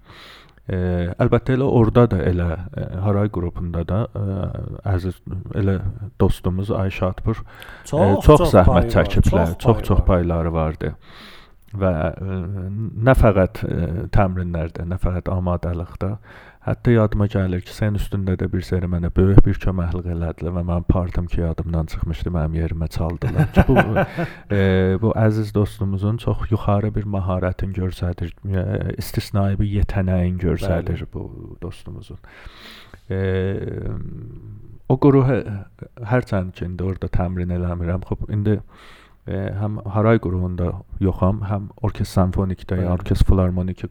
E, 0.71 0.77
əlbəttə 1.19 1.57
elə 1.57 1.67
orada 1.67 2.05
da 2.13 2.21
elə 2.23 2.47
e, 2.55 2.85
Haray 3.03 3.27
qrupunda 3.35 3.83
da 3.87 4.05
e, 4.15 4.37
əziz 4.93 5.19
elə 5.59 5.81
dostumuz 6.19 6.71
Ayşatpur 6.71 7.41
çox, 7.83 7.99
e, 7.99 8.07
çox 8.23 8.45
zəhmət 8.53 8.93
çəkiblər, 8.95 9.57
çox-çox 9.59 10.05
payları 10.07 10.53
vardı 10.55 10.93
və 11.73 11.91
ə, 11.91 12.39
nə 13.07 13.15
fəqət 13.17 13.63
ə, 13.65 13.77
təmrinlərdə, 14.13 14.85
nə 14.87 14.99
fəqət 15.01 15.31
amadəlikdə, 15.33 16.11
hətta 16.63 16.93
yadıma 16.93 17.27
gəlir 17.31 17.63
ki, 17.65 17.73
sən 17.75 17.97
üstündə 17.99 18.35
də 18.39 18.47
bir 18.51 18.63
seri 18.65 18.87
mənə 18.91 19.09
böyük 19.15 19.41
bir 19.45 19.59
köməklik 19.65 20.07
elədilər 20.13 20.55
və 20.57 20.63
mənim 20.63 20.85
partim 20.87 21.27
ki 21.31 21.41
yadımdan 21.41 21.89
çıxmışdı, 21.91 22.31
mənim 22.33 22.55
yerimə 22.61 22.87
çaldılar. 22.93 23.49
Ki, 23.55 23.65
bu 23.67 23.75
ə, 23.99 24.61
bu 25.03 25.11
əziz 25.19 25.53
dostumuzun 25.55 26.21
çox 26.23 26.47
yuxarı 26.51 26.93
bir 26.95 27.09
məharətin 27.17 27.75
göstərir, 27.75 28.31
ə, 28.47 28.95
istisnai 28.95 29.57
bir 29.59 29.69
yetənəyin 29.81 30.39
göstərir 30.43 31.05
bu 31.13 31.27
dostumuzun. 31.61 32.21
E, 33.11 33.19
o 34.87 34.97
quruhu 35.03 35.39
hərçənd 36.13 36.55
ki, 36.55 36.67
indi 36.69 36.87
orada 36.87 37.11
təmrin 37.11 37.51
eləmirəm. 37.57 38.07
Xop, 38.07 38.29
indi 38.31 38.59
həm 39.31 39.79
Haray 39.87 40.19
qruhunda 40.19 40.73
yoxam, 40.99 41.41
həm 41.47 41.69
orkestr 41.85 42.19
simfonikdə, 42.19 42.81
ya 42.83 42.91
orkestr 42.91 43.29
filarmonik 43.29 43.85
e, 43.85 43.89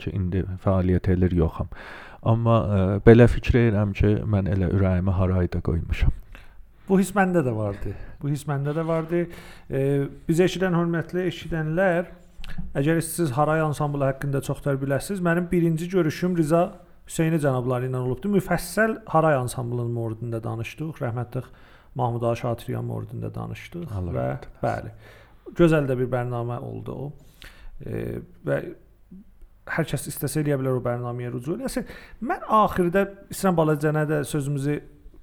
ki 0.00 0.12
indi 0.12 0.44
fəaliyyət 0.64 1.12
edir 1.14 1.36
yoxam. 1.38 1.70
Amma 2.22 2.56
e, 2.60 2.80
belə 3.06 3.28
fikir 3.32 3.56
edirəm 3.62 3.94
ki, 3.96 4.14
mən 4.28 4.50
elə 4.52 4.68
ürəyimi 4.76 5.14
Harayda 5.16 5.62
qoymuşam. 5.64 6.12
Bu 6.88 6.98
his 7.00 7.12
məndə 7.16 7.40
də 7.44 7.52
vardı. 7.56 7.94
Bu 8.20 8.28
his 8.32 8.44
məndə 8.48 8.74
də 8.76 8.84
vardı. 8.86 9.22
E, 9.70 9.80
biz 10.28 10.40
eşidən 10.44 10.76
hörmətli 10.76 11.24
eşidənlər, 11.30 12.12
əgər 12.76 13.00
siz 13.04 13.32
Haray 13.36 13.64
ansamblı 13.64 14.04
haqqında 14.08 14.44
çoxlar 14.44 14.76
biləsiniz, 14.80 15.24
mənim 15.24 15.48
birinci 15.50 15.88
görüşüm 15.88 16.36
Riza 16.36 16.66
Hüseyni 17.08 17.40
cənabları 17.40 17.88
ilə 17.88 18.02
olubdu. 18.04 18.28
Müfəssəl 18.36 18.98
Haray 19.08 19.38
ansamblının 19.40 19.94
mövzusunda 19.96 20.42
danışdıq. 20.44 20.98
Rəhmətli 21.00 21.44
Mahmud 21.98 22.22
Ağa 22.22 22.36
Şatiryan 22.36 22.84
mövzusunda 22.84 23.34
danışdıq 23.34 23.94
Allah 23.98 24.12
və 24.16 24.26
eləsin. 24.32 24.50
bəli. 24.62 24.92
Gözəl 25.58 25.88
də 25.90 25.98
bir 25.98 26.10
proqram 26.12 26.62
oldu 26.70 26.98
o. 27.06 27.08
E, 27.86 28.20
və 28.46 28.58
hər 29.68 29.88
kəs 29.88 30.06
istəsə 30.12 30.42
eləyə 30.42 30.58
bilər 30.60 30.78
o 30.78 30.84
proqramaya 30.84 31.32
rücu 31.34 31.56
eləsin. 31.56 31.88
Mən 32.22 32.46
axirdə 32.60 33.04
istəyirəm 33.32 33.58
balacanə 33.58 34.04
də 34.10 34.22
sözümüzü 34.28 34.78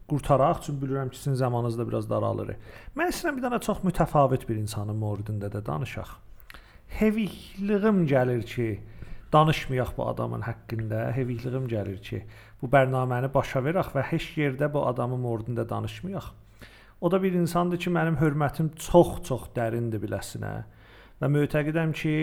qurtaraq, 0.09 0.61
çünki 0.65 0.85
bilirəm 0.85 1.09
ki, 1.09 1.17
sizin 1.17 1.39
zamanınız 1.41 1.79
da 1.79 1.87
biraz 1.87 2.09
daralır. 2.09 2.55
Mən 2.97 3.13
istəyirəm 3.13 3.39
bir 3.39 3.47
dənə 3.47 3.61
çox 3.65 3.81
mütəfavit 3.87 4.47
bir 4.49 4.59
insanın 4.61 4.99
mövzusunda 5.01 5.51
da 5.53 5.65
danışaq. 5.65 6.11
Hevikliğim 6.99 8.05
gəlir 8.07 8.43
ki, 8.45 8.67
danışmayaq 9.33 9.97
bu 9.97 10.07
adamın 10.07 10.41
haqqında. 10.41 11.11
Hevikliğim 11.15 11.67
gəlir 11.67 12.01
ki, 12.01 12.25
bu 12.61 12.69
proqramını 12.69 13.33
başa 13.33 13.59
verək 13.65 13.93
və 13.95 14.03
heç 14.11 14.33
yerdə 14.37 14.73
bu 14.73 14.85
adamın 14.87 15.19
mövzusunda 15.19 15.69
danışmayaq. 15.69 16.33
O 17.05 17.11
da 17.11 17.23
bir 17.23 17.33
insandır 17.37 17.77
ki, 17.77 17.91
mənim 17.93 18.15
hörmətim 18.17 18.71
çox-çox 18.81 19.51
dərindir 19.53 20.01
biləsinə. 20.01 20.53
Və 21.21 21.27
mötəqidəm 21.29 21.91
ki, 21.93 22.13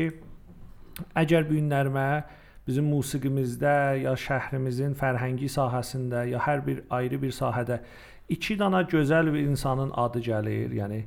əgər 1.22 1.46
bu 1.46 1.54
günlərimə 1.54 2.06
bizim 2.66 2.88
musiqimizdə 2.90 3.76
ya 4.02 4.16
şəhrimizin 4.24 4.96
fərhəngi 4.98 5.52
sahəsində 5.54 6.24
ya 6.32 6.42
hər 6.42 6.64
bir 6.66 6.82
ayrı 6.98 7.22
bir 7.22 7.36
sahədə 7.36 7.78
iki 8.34 8.58
dana 8.58 8.82
gözəl 8.82 9.30
bir 9.30 9.46
insanın 9.52 9.94
adı 10.02 10.24
gəlir, 10.26 10.74
yəni 10.80 11.00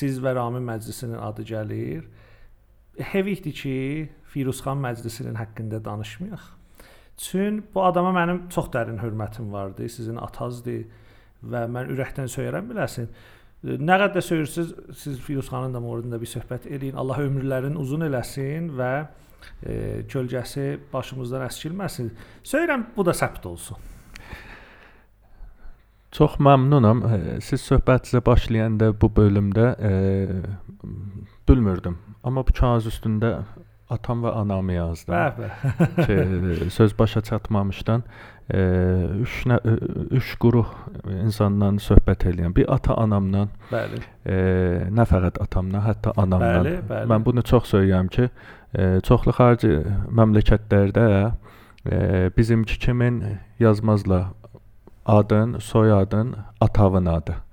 siz 0.00 0.16
və 0.24 0.32
Ramin 0.40 0.64
Məclisinin 0.64 1.20
adı 1.28 1.44
gəlir. 1.52 2.08
Hevikdir 3.12 3.60
ki, 3.60 3.78
Firuzxan 4.32 4.80
Məclisinin 4.80 5.36
haqqında 5.44 5.84
danışmayaq. 5.84 6.52
Çün 7.20 7.64
bu 7.74 7.84
adama 7.84 8.16
mənim 8.16 8.46
çox 8.48 8.72
dərin 8.72 8.96
hörmətim 9.04 9.52
vardı. 9.52 9.88
Sizin 9.88 10.16
atazdır. 10.16 10.86
Və 11.50 11.64
mən 11.70 11.92
ürəkdən 11.94 12.30
söyərəm 12.30 12.68
biləsin. 12.72 13.08
Nə 13.64 13.96
qədər 14.02 14.24
söyürsüz, 14.24 14.74
siz 14.92 15.20
Firuz 15.24 15.48
xanın 15.48 15.72
da 15.72 15.80
mövzusunda 15.80 16.20
bir 16.20 16.28
söhbət 16.28 16.66
eləyin. 16.68 16.98
Allah 17.00 17.22
ömürlərini 17.24 17.80
uzun 17.80 18.04
eləsin 18.04 18.68
və 18.76 18.92
e, 19.64 19.76
kölgəsi 20.10 20.66
başımızdan 20.92 21.46
əskilməsin. 21.46 22.10
Söyürəm 22.44 22.90
bu 22.96 23.06
da 23.08 23.16
səbt 23.16 23.48
olsun. 23.48 23.80
Çox 26.14 26.36
məmnunam. 26.38 27.00
Siz 27.42 27.64
söhbətinizə 27.64 28.20
başlayanda 28.26 28.92
bu 29.00 29.08
bölümdə 29.16 29.70
e, 29.80 29.92
bilmirdim. 31.48 31.96
Amma 32.22 32.44
bu 32.46 32.52
kağız 32.54 32.86
üstündə 32.92 33.32
atam 33.90 34.24
və 34.24 34.32
anamı 34.40 34.72
yazdım. 34.72 35.14
Bəli. 35.14 35.50
ki, 36.06 36.70
söz 36.70 36.98
başa 36.98 37.20
çatmamışdan 37.20 38.02
e, 38.52 38.60
üç 39.20 39.44
nə, 39.48 39.58
üç 40.10 40.34
quruh 40.40 40.68
insandan 41.24 41.80
söhbət 41.82 42.26
eləyən. 42.30 42.54
Bir 42.56 42.68
ata-anamla, 42.74 43.46
bəli. 43.72 44.02
E, 44.26 44.36
nə 44.94 45.06
fəqət 45.08 45.40
atamla, 45.44 45.84
hətta 45.88 46.14
anamla. 46.16 46.52
Bəli, 46.58 46.76
bəli. 46.90 47.10
Mən 47.12 47.26
bunu 47.26 47.44
çox 47.46 47.72
söyləyirəm 47.74 48.10
ki, 48.16 48.28
e, 48.74 48.90
çoxlu 49.06 49.36
xarici 49.36 49.80
məmləkətlərdə 50.20 51.08
e, 51.24 52.30
bizimki 52.36 52.78
kimin 52.78 53.22
yazmazlar 53.60 54.32
adın, 55.04 55.58
soyadın, 55.58 56.36
atavın 56.60 57.06
adı 57.06 57.44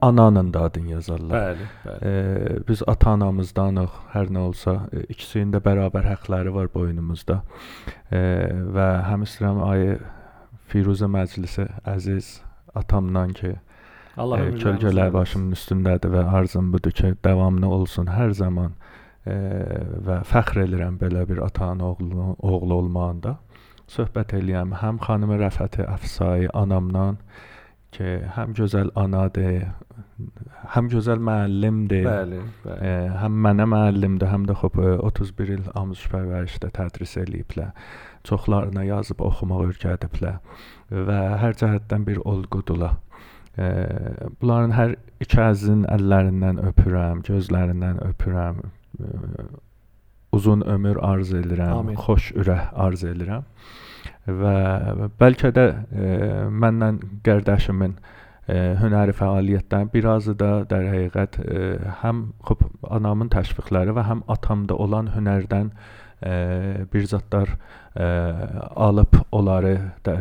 ananın 0.00 0.52
da 0.54 0.62
adını 0.62 0.90
yazarlar. 0.90 1.36
Bəli, 1.36 1.66
bəli. 1.84 2.10
E, 2.10 2.68
biz 2.68 2.82
ata-anamızdanıq, 2.86 3.96
hər 4.14 4.30
nə 4.34 4.44
olsa, 4.50 4.76
e, 4.92 5.04
ikisinin 5.12 5.52
də 5.54 5.62
bərabər 5.64 6.06
həqqləri 6.08 6.52
var 6.54 6.70
boynumuzda. 6.74 7.40
E, 8.12 8.20
və 8.76 8.88
həm 9.08 9.26
istəyirəm 9.26 9.62
ayı 9.68 9.98
Firuzə 10.70 11.08
məclisi 11.10 11.66
əziz 11.88 12.38
atamdan 12.78 13.34
ki, 13.34 13.56
Allah 14.16 14.44
e, 14.44 14.54
kölgələr 14.60 15.12
başımın 15.14 15.56
üstündədir 15.56 16.14
və 16.14 16.24
arzum 16.38 16.72
budur 16.72 16.94
ki, 16.94 17.14
davamlı 17.24 17.68
olsun 17.68 18.10
hər 18.10 18.34
zaman. 18.38 18.76
E, 19.26 19.36
və 20.06 20.22
fəxr 20.26 20.64
edirəm 20.64 20.96
belə 21.00 21.26
bir 21.28 21.42
ata-ana 21.44 21.92
oğlu, 21.92 22.34
oğlu 22.38 22.74
olmağında. 22.82 23.36
Söhbət 23.90 24.36
eləyəm 24.38 24.76
həm 24.80 25.00
xanım 25.02 25.34
Rəfəti 25.40 25.82
Əfsai 25.82 26.46
anamdan 26.54 27.18
ki, 27.94 28.10
həm 28.36 28.54
gözəl 28.58 28.90
anadır, 28.98 29.70
həm 30.74 30.88
gözəl 30.92 31.22
müəllimdir. 31.26 32.06
Bəli, 32.06 32.40
bəli. 32.64 32.78
E, 32.86 32.94
həm 33.22 33.38
mənə 33.46 33.66
müəllimdir, 33.72 34.30
həm 34.30 34.46
də 34.48 34.56
xop 34.60 34.78
31 34.82 35.52
il 35.56 35.68
amuz 35.78 36.02
pərvərişdə 36.12 36.72
tədris 36.76 37.16
eləyiblər. 37.20 37.72
Çoxlarına 38.28 38.84
yazıb 38.84 39.22
oxumaq 39.24 39.70
öyrədiblər 39.70 40.40
və 40.90 41.20
hər 41.40 41.56
cəhətdən 41.62 42.04
bir 42.08 42.20
olqudular. 42.28 42.98
E, 43.56 43.70
bunların 44.40 44.76
hər 44.76 44.96
iki 45.24 45.40
əzizin 45.42 45.86
əllərindən 45.90 46.60
öpürəm, 46.70 47.24
gözlərindən 47.26 48.02
öpürəm. 48.10 48.62
Uzun 50.36 50.60
ömür 50.62 51.00
arzu 51.02 51.40
edirəm, 51.40 51.78
Amin. 51.80 51.96
xoş 51.98 52.30
ürək 52.38 52.68
arzu 52.78 53.08
edirəm. 53.10 53.46
Və 54.26 54.56
bəlkə 55.20 55.52
də 55.56 55.66
e, 55.70 56.08
məndən 56.62 57.00
qardaşımın 57.24 57.94
e, 57.96 58.58
hünəri 58.82 59.14
fəaliyyətdən 59.16 59.88
birazı 59.94 60.36
da 60.38 60.50
dar 60.70 60.84
həqiqət 60.92 61.40
e, 61.40 61.62
həm 62.02 62.26
xub 62.48 62.66
anamın 62.90 63.32
təşviqləri 63.32 63.96
və 63.96 64.04
həm 64.10 64.22
atamda 64.28 64.76
olan 64.76 65.08
hünərdən 65.16 65.72
e, 65.72 66.00
bir 66.20 67.06
zətlər 67.08 67.54
e, 67.96 68.06
alıb 68.76 69.14
onları 69.32 69.72
da 70.04 70.16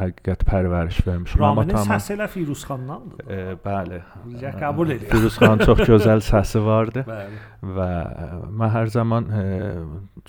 həqiqət 0.00 0.44
pərvəriş 0.46 1.00
vermişəm. 1.06 1.42
Raminin 1.42 1.80
səsi 1.88 2.14
elə 2.14 2.28
Firuz 2.30 2.62
xandandır. 2.68 3.24
E, 3.26 3.56
bəli. 3.64 4.00
Qəbul 4.60 4.94
edir. 4.94 5.08
Firuz 5.10 5.38
xan 5.40 5.64
çox 5.66 5.82
gözəl 5.88 6.22
səsi 6.26 6.62
vardı 6.62 7.02
Bəli. 7.10 7.42
və 7.78 7.90
mən 8.62 8.72
hər 8.76 8.92
zaman 8.94 9.28
e, 9.34 9.44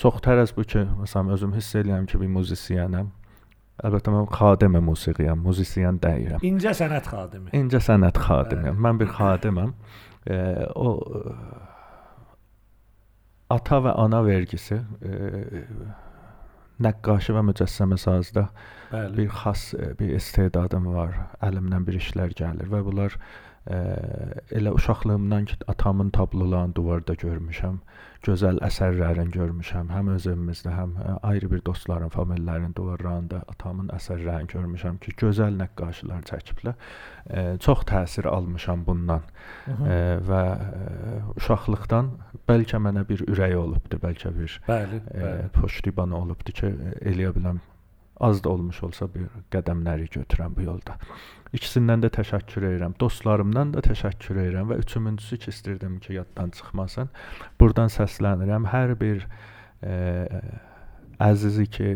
çox 0.01 0.19
tərəz 0.25 0.55
bu 0.57 0.65
ki, 0.65 0.87
məsələn 1.03 1.31
özüm 1.37 1.55
hiss 1.59 1.77
edirəm 1.77 2.09
ki, 2.09 2.19
bir 2.23 2.33
muzisyenəm. 2.39 3.13
Əlbəttə 3.85 4.09
mən 4.09 4.29
xadimə 4.33 4.81
musiqiyəm, 4.81 5.41
muzisyen 5.45 5.99
deyiləm. 6.01 6.41
İncə 6.41 6.73
sənət 6.79 7.11
xadimi. 7.13 7.51
İncə 7.53 7.83
sənət 7.85 8.17
xadimiyəm. 8.25 8.79
Mən 8.81 9.01
bir 9.03 9.11
xadiməm. 9.13 9.75
E, 10.25 10.39
o 10.73 10.97
ata 13.53 13.79
və 13.85 13.93
ana 13.99 14.21
vergisi 14.25 14.77
e, 14.77 15.63
nəqqaşı 16.83 17.35
və 17.37 17.43
mücəssəmə 17.49 17.97
sazda 18.01 18.47
Bəli. 18.91 19.15
bir 19.17 19.29
xas 19.41 19.73
e, 19.73 19.91
bir 19.99 20.15
istedadım 20.17 20.89
var. 20.93 21.15
Əlimdən 21.45 21.87
bir 21.87 21.99
işlər 22.01 22.35
gəlir 22.37 22.69
və 22.73 22.83
bunlar 22.85 23.17
ə, 23.67 23.79
elə 24.57 24.73
uşaqlığımdan 24.77 25.45
ki 25.45 25.57
atamın 25.67 26.09
tablolarını 26.15 26.75
divarda 26.75 27.13
görmüşəm. 27.13 27.79
Gözəl 28.25 28.57
əsərlərini 28.65 29.31
görmüşəm. 29.35 29.91
Həm 29.93 30.09
öz 30.15 30.25
evimizdə, 30.27 30.73
həm 30.73 30.95
ə, 30.97 31.17
ayrı 31.29 31.51
bir 31.51 31.61
dostların, 31.65 32.09
familiyaların 32.09 32.73
divarlarında 32.77 33.43
atamın 33.53 33.91
əsərlərini 33.95 34.49
görmüşəm 34.55 34.97
ki, 35.03 35.13
gözəl 35.21 35.59
nəqqaşlar 35.61 36.25
çəkiblər. 36.31 36.75
Ə, 37.29 37.45
çox 37.63 37.85
təsir 37.91 38.27
almışam 38.27 38.85
bundan. 38.87 39.23
Hı 39.65 39.71
-hı. 39.71 39.93
Ə, 39.93 40.01
və 40.29 40.43
ə, 40.57 41.21
uşaqlıqdan 41.37 42.11
bəlkə 42.49 42.79
mənə 42.81 43.07
bir 43.07 43.23
ürək 43.27 43.55
olubdu, 43.59 43.99
bəlkə 44.03 44.33
bir 44.35 44.61
Bəli, 44.67 45.01
e, 45.11 45.23
bəli. 45.23 45.49
poştiban 45.55 46.11
olubdu 46.11 46.51
ki, 46.51 46.71
eləyə 47.01 47.33
biləm 47.35 47.59
az 48.19 48.43
da 48.43 48.49
olmuş 48.49 48.81
olsa 48.83 49.07
bir 49.13 49.27
qədəmləri 49.53 50.07
götürəm 50.13 50.55
bu 50.55 50.65
yolda. 50.65 50.97
İkisindən 51.55 52.03
də 52.03 52.11
təşəkkür 52.17 52.65
edirəm. 52.71 52.95
Dostlarımdan 52.99 53.73
da 53.75 53.83
təşəkkür 53.85 54.39
edirəm 54.43 54.71
və 54.73 54.79
üçüncüsü 54.83 55.37
ki, 55.43 55.51
istirdim 55.53 55.99
ki, 56.03 56.17
yaddan 56.19 56.49
çıxmasın. 56.57 57.11
Burdan 57.59 57.91
səslənirəm 57.93 58.67
hər 58.71 58.95
bir 58.99 59.23
e, 59.83 59.93
əzizi 61.23 61.67
ki, 61.71 61.93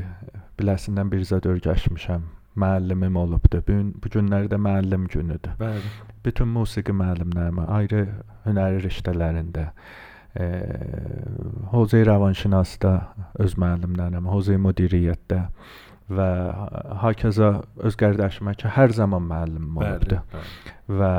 biləsindən 0.59 1.11
bir 1.11 1.25
zəd 1.27 1.49
öyrəşmişəm. 1.51 2.29
Müəllimim 2.61 3.15
olubdu. 3.15 3.61
Bu 3.67 3.73
gün 3.73 3.91
bu 4.03 4.11
günlərdə 4.11 4.59
müəllim 4.59 5.07
günüdür. 5.11 5.53
Bəli. 5.59 5.91
Bütün 6.25 6.49
musiqi 6.51 6.95
müəllimlərimə 6.95 7.67
ayrı 7.77 8.01
hünəri 8.45 8.81
riştələrində 8.83 9.69
e, 10.35 10.47
Hozey 11.71 12.03
Rəvanşinasda 12.07 12.91
öz 13.43 13.55
müəllimlərim, 13.55 14.27
Hozey 14.31 14.59
müdiriyyətdə 14.61 15.45
və 16.12 16.30
hakeza 17.02 17.62
öz 17.88 17.95
qardaşıma 18.00 18.54
ki, 18.60 18.67
hər 18.76 18.91
zaman 18.97 19.24
müəllimim 19.32 19.78
olubdu. 19.82 20.19
bəli. 20.34 20.78
Və 20.91 21.10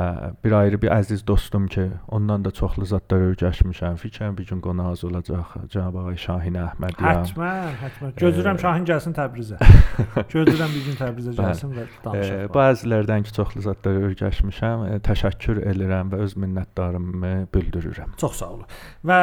bir 0.45 0.53
ayrı 0.53 0.77
bir 0.83 0.91
əziz 0.93 1.23
dostum 1.25 1.63
ki, 1.71 1.87
ondan 2.13 2.43
da 2.45 2.51
çoxlu 2.53 2.85
zətlər 2.85 3.23
öyrəşmişəm. 3.31 3.95
Fikirəm 3.97 4.35
bir 4.37 4.45
gün 4.51 4.59
qonağız 4.61 5.01
olacaq 5.07 5.55
cənab 5.73 5.97
ağay 6.03 6.19
Şahin 6.21 6.59
Əhmədiyam. 6.61 7.23
Hətmən, 7.23 7.71
hətmən. 7.81 8.11
Gözləyirəm 8.21 8.59
Şahin 8.61 8.85
gəlsin 8.91 9.15
Təbrizə. 9.17 9.57
Gözləyirəm 10.35 10.75
bir 10.75 10.85
gün 10.89 10.99
Təbrizə 10.99 11.33
gəlsin 11.39 11.73
və 11.73 11.87
E, 11.87 11.89
danışaq. 12.05 12.53
bəzilərdən 12.53 13.25
ki, 13.25 13.33
çoxlu 13.39 13.65
zətlər 13.65 13.99
öyrəşmişəm. 14.11 14.85
E, 14.91 14.99
təşəkkür 15.09 15.63
edirəm 15.73 16.13
və 16.13 16.21
öz 16.27 16.37
minnətdarlığımı 16.45 17.33
bildirirəm. 17.55 18.13
Çox 18.21 18.37
sağ 18.43 18.51
olun. 18.59 18.69
Və 19.09 19.19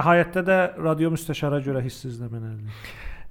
nəhayətdə 0.00 0.46
də 0.48 0.58
radio 0.80 1.12
müstəşara 1.12 1.60
görə 1.66 1.84
hissizlə 1.84 2.32
mənədir. 2.32 2.72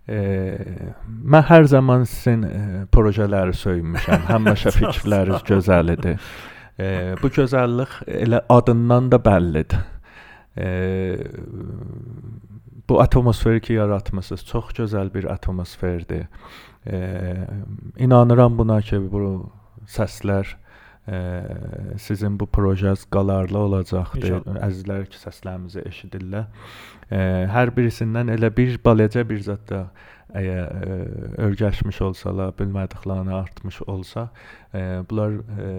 Mən 0.09 1.43
hər 1.45 1.67
zaman 1.69 2.05
sizin 2.09 2.45
projeləri 2.93 3.53
söymüşəm. 3.57 4.25
Həmişə 4.33 4.73
fikirləriniz 4.73 5.45
gözəl 5.45 5.93
idi. 5.93 6.15
Bu 7.21 7.29
gözəllik 7.35 7.99
elə 8.07 8.41
adından 8.49 9.11
da 9.11 9.19
bəllidir. 9.21 9.83
Bu 12.89 13.01
atmosferi 13.01 13.61
ki 13.61 13.73
yaratmısınız 13.73 14.45
çox 14.45 14.71
gözəl 14.79 15.13
bir 15.13 15.29
atmosferdir. 15.33 16.25
İnanıram 17.97 18.57
buna 18.57 18.81
ki 18.81 19.01
bu 19.11 19.51
səslər 19.85 20.55
e, 21.09 21.43
sizin 21.97 22.39
bu 22.39 22.45
projeniz 22.45 23.05
qalarlı 23.05 23.57
olacaqdır. 23.57 24.23
İnşallah. 24.23 24.61
Əzizlər 24.67 25.09
ki 25.09 25.19
səslərimizi 25.23 25.83
eşidirlər. 25.89 26.47
E, 27.09 27.19
hər 27.49 27.73
birisindən 27.75 28.31
elə 28.35 28.51
bir 28.57 28.77
balaca 28.85 29.25
bir 29.29 29.43
zət 29.45 29.67
də 29.73 29.83
əgər 30.29 31.39
öyrəşmiş 31.41 32.01
olsalar, 32.05 32.51
bilmədiklərini 32.59 33.33
artmış 33.33 33.81
olsa, 33.81 34.29
e, 34.73 35.01
bunlar 35.09 35.39
e, 35.57 35.69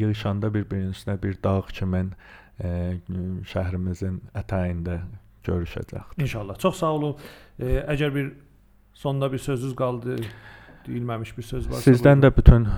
yığışanda 0.00 0.54
bir-birinin 0.54 0.94
üstünə 0.96 1.18
bir 1.22 1.36
dağ 1.44 1.60
kimi 1.68 2.06
e, 2.64 2.70
şəhrimizin 3.52 4.22
ətəyində 4.40 5.02
görüşəcəkdir. 5.44 6.22
İnşallah. 6.24 6.58
Çox 6.58 6.80
sağ 6.80 6.92
olun. 6.96 7.16
E, 7.58 7.82
əgər 7.92 8.14
bir 8.14 8.32
sonda 8.94 9.32
bir 9.32 9.38
sözünüz 9.38 9.76
qaldı, 9.76 10.16
deyilməmiş 10.86 11.36
bir 11.36 11.42
söz 11.42 11.68
varsa. 11.68 11.90
Sizdən 11.90 12.24
də 12.24 12.32
bütün 12.36 12.68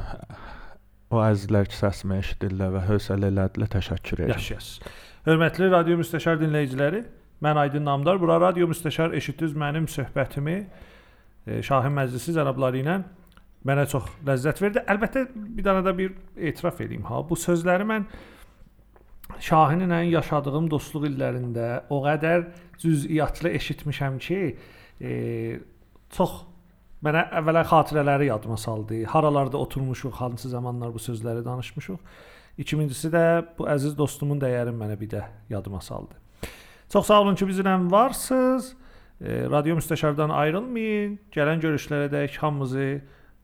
o 1.12 1.22
əzizlər 1.22 1.68
ki, 1.70 1.77
səsimi 1.79 2.18
eşidirlər 2.22 2.72
və 2.77 2.85
hövsələ 2.88 3.31
elədilər, 3.33 3.70
təşəkkür 3.77 4.25
edirəm. 4.25 4.38
Yaşayasınız. 4.38 5.01
Hörmətli 5.27 5.68
radio 5.70 5.98
müstəşar 6.01 6.40
dinləyiciləri, 6.40 7.03
mən 7.44 7.61
Aydın 7.62 7.85
Namdar. 7.87 8.20
Bura 8.22 8.40
radio 8.40 8.68
müstəşar 8.70 9.14
eşitdiniz 9.18 9.57
mənim 9.59 9.88
söhbətimi 9.90 10.57
e, 11.46 11.62
Şahin 11.62 11.94
Məclisi 11.94 12.35
cənabları 12.37 12.83
ilə 12.83 12.98
mənə 13.68 13.87
çox 13.90 14.09
ləzzət 14.27 14.62
verdi. 14.62 14.83
Əlbəttə 14.90 15.27
bir 15.35 15.66
dənə 15.66 15.83
də 15.87 15.96
bir 15.98 16.14
etiraf 16.51 16.81
edeyim 16.83 17.05
ha. 17.11 17.22
Bu 17.29 17.38
sözləri 17.38 17.87
mən 17.88 18.07
Şahinlə 19.42 20.03
yaşadığım 20.11 20.68
dostluq 20.70 21.07
illərində 21.09 21.85
o 21.90 22.03
qədər 22.05 22.48
cüz'iyyatlı 22.83 23.53
eşitmişəm 23.59 24.18
ki, 24.22 24.40
e, 25.01 25.12
çox 26.12 26.40
mənə 27.03 27.27
əvvəla 27.41 27.65
xatirələri 27.69 28.29
yadıma 28.31 28.57
saldı. 28.57 29.03
Haralarda 29.11 29.59
oturmuşuq, 29.59 30.12
hansı 30.21 30.49
zamanlar 30.49 30.95
bu 30.95 31.03
sözləri 31.03 31.45
danışmışuq. 31.45 31.99
İkincisi 32.59 33.09
də 33.12 33.25
bu 33.59 33.67
əziz 33.71 33.97
dostumun 33.99 34.41
dəyərini 34.43 34.77
mənə 34.77 34.99
bir 35.01 35.11
də 35.15 35.25
yadıma 35.51 35.81
saldı. 35.81 36.15
Çox 36.93 37.07
sağ 37.07 37.21
olun 37.21 37.35
ki, 37.35 37.49
bizimlə 37.49 37.79
varsınız. 37.91 38.73
E, 39.21 39.51
radio 39.51 39.79
müstəşardan 39.79 40.35
ayrılmayın. 40.35 41.19
Gələn 41.33 41.62
görüşlərə 41.65 42.11
dək 42.12 42.38
hamınızı 42.43 42.88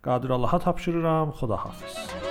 Qadir 0.02 0.30
Allaha 0.30 0.58
tapşırıram. 0.58 1.30
Xudahafiz. 1.30 2.27